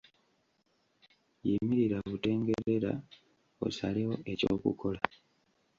Yimirira 1.47 1.97
butengerera, 2.09 2.91
osalewo 3.65 4.15
eky'okukola. 4.31 5.01